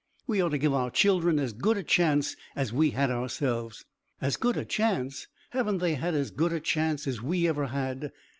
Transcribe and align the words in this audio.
We 0.25 0.41
ought 0.41 0.49
to 0.49 0.57
give 0.57 0.73
our 0.73 0.89
children 0.89 1.37
as 1.37 1.53
good 1.53 1.77
a 1.77 1.83
chance 1.83 2.35
as 2.55 2.73
we 2.73 2.89
had 2.89 3.11
ourselves." 3.11 3.85
"As 4.19 4.35
good 4.35 4.57
a 4.57 4.65
chance! 4.65 5.27
Haven't 5.51 5.77
they 5.77 5.93
had 5.93 6.15
as 6.15 6.31
good 6.31 6.53
a 6.53 6.59
chance 6.59 7.05
as 7.05 7.21
we 7.21 7.47
ever 7.47 7.67
had? 7.67 8.11